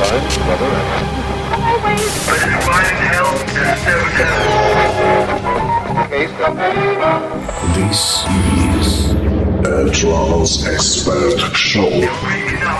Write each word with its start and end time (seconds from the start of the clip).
This 0.00 0.14
is 8.56 9.10
a 9.66 9.90
trance 9.92 10.66
expert 10.66 11.38
show. 11.54 11.90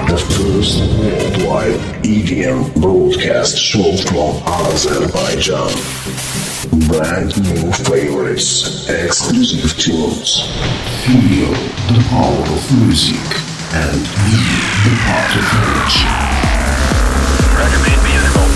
The 0.08 0.16
first 0.16 0.80
worldwide 0.98 1.78
EDM 2.02 2.80
broadcast 2.80 3.58
show 3.58 3.96
from 4.08 4.40
Azerbaijan. 4.46 5.74
Brand 6.88 7.36
new 7.42 7.70
favorites, 7.84 8.88
exclusive 8.88 9.76
tunes. 9.78 10.40
Feel 11.04 11.52
the 11.92 12.02
power 12.08 12.42
of 12.56 12.72
music 12.80 13.20
and 13.74 14.00
be 14.24 14.40
the 14.88 14.96
part 15.04 15.36
of 15.36 15.44
energy. 15.68 16.59
Record 17.60 17.82
made 17.82 18.02
musical. 18.08 18.49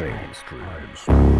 Mainstream. 0.00 0.62
Mainstream. 0.62 1.37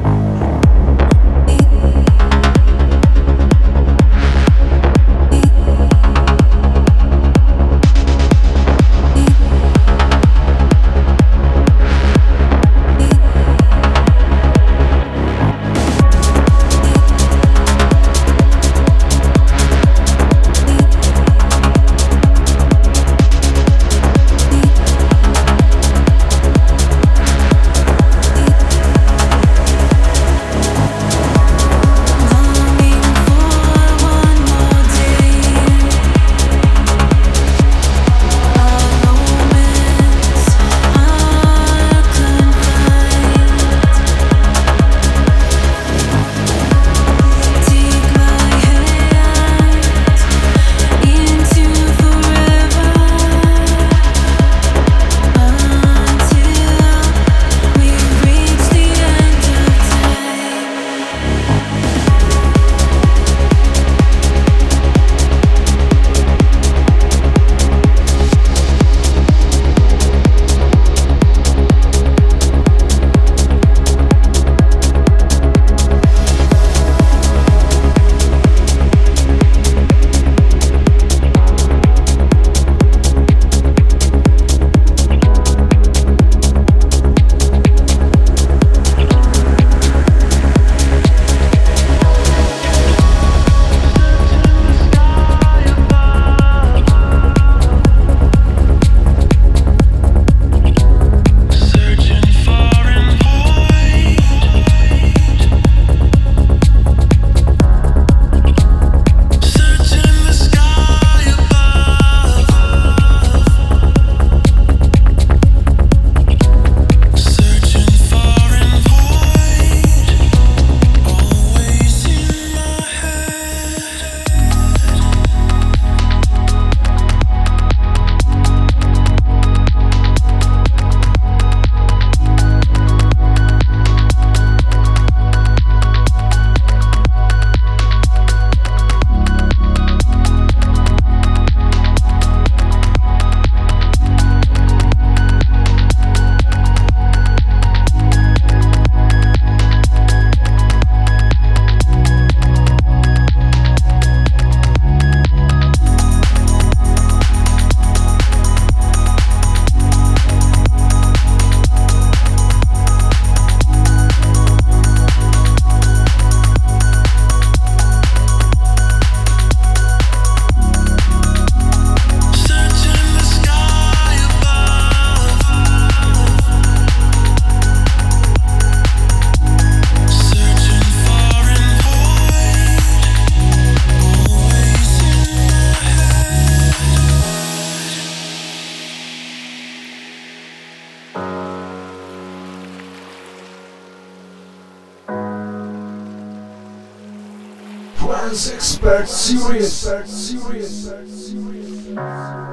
Expert 199.10 200.06
Series. 200.06 200.84
Searching 200.84 202.47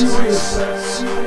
expect 0.00 1.17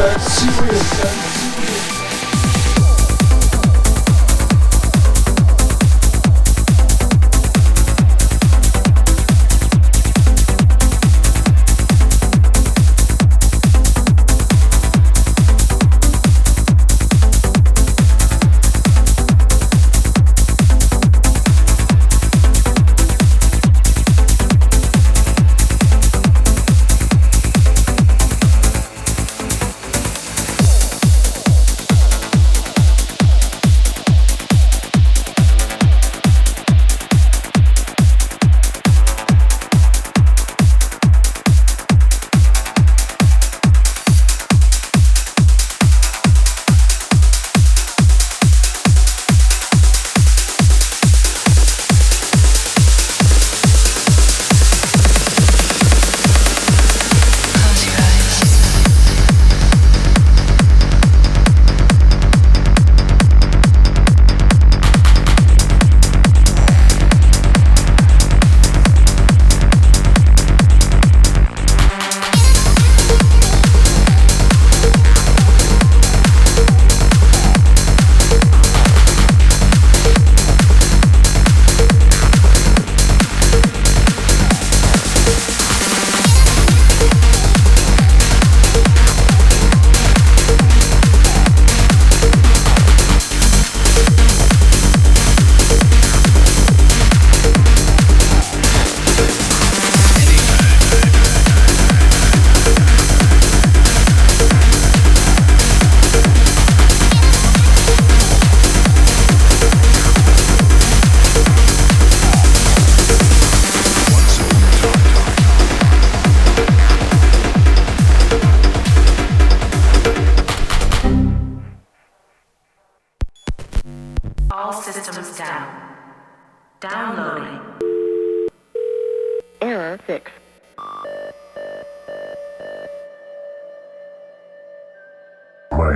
expect 0.00 0.20
serious. 0.22 1.29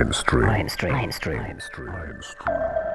Mainstream. 0.05 0.45
Mainstream. 0.45 0.93
Mainstream. 0.93 1.41
Mainstream. 1.41 1.87
Close 1.89 2.94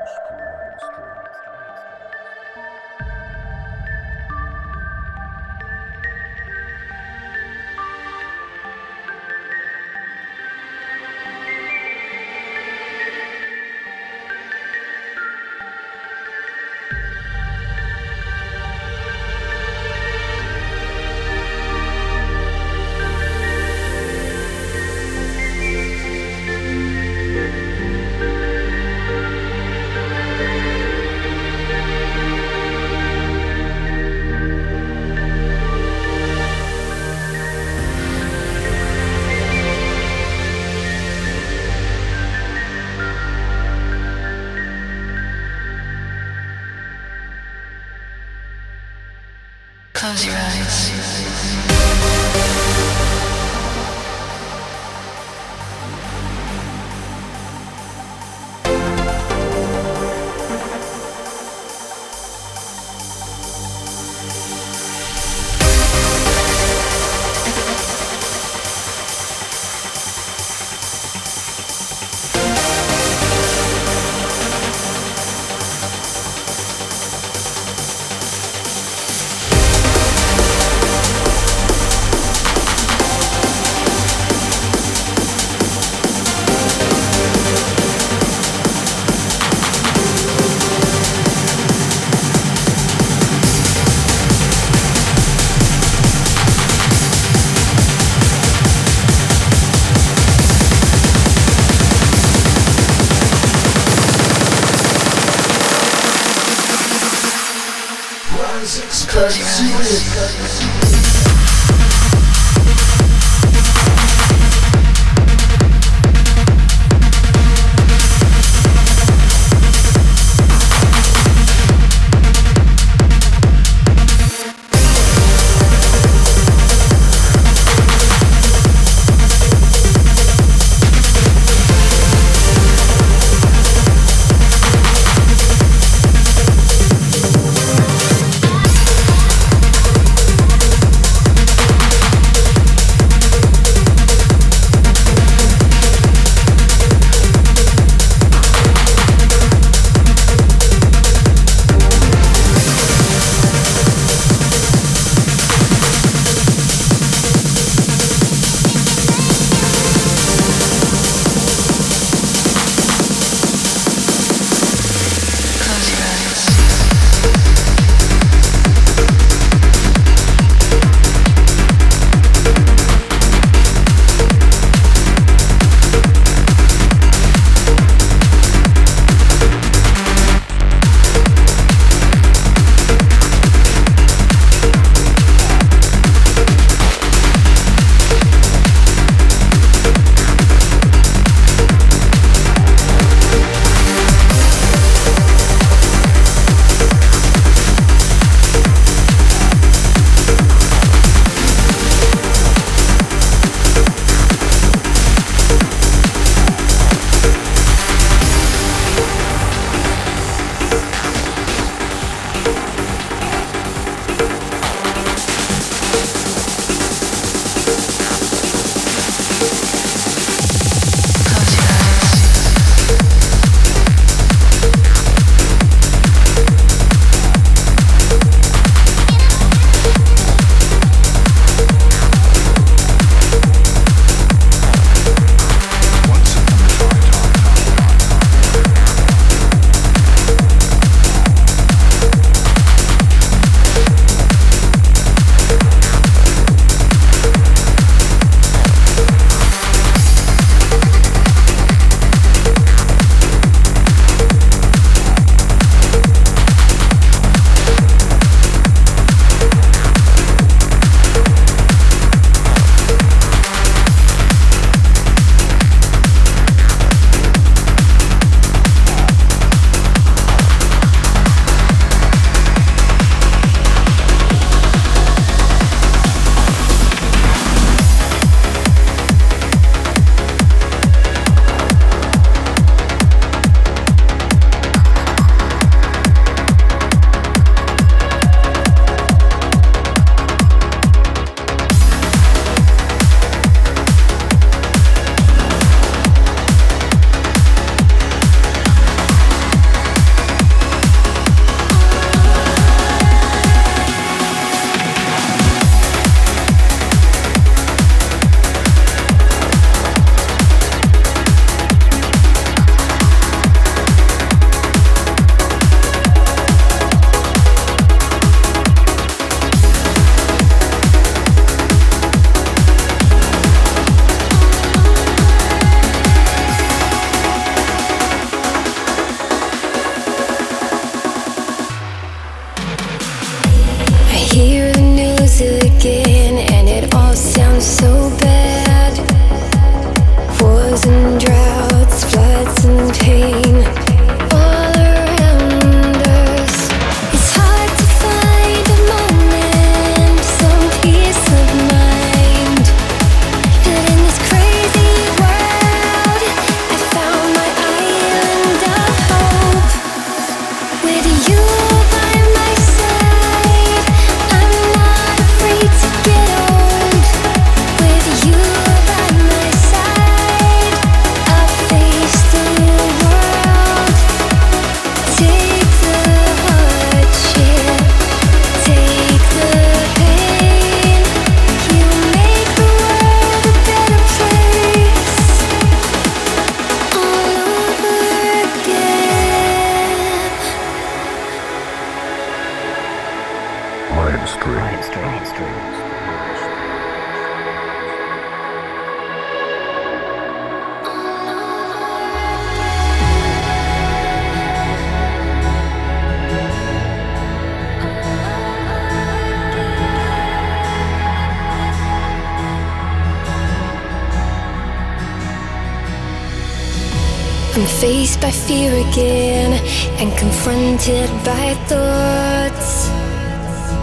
I'm 417.60 417.66
faced 417.66 418.22
by 418.22 418.30
fear 418.30 418.72
again 418.72 419.52
and 420.00 420.10
confronted 420.16 421.10
by 421.26 421.52
thoughts, 421.68 422.88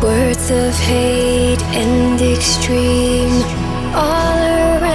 words 0.01 0.49
of 0.49 0.73
hate 0.79 1.61
and 1.75 2.19
extreme 2.19 3.43
all 3.93 4.81
around. 4.81 4.86